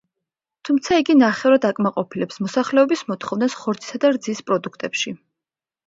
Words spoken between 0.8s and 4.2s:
იგი ნახევრად აკმაყოფილებს მოსახლეობის მოთხოვნას ხორცისა და